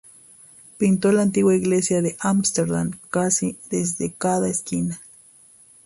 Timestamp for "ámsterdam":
2.21-2.89